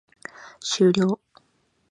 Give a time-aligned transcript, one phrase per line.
[0.67, 1.19] 終了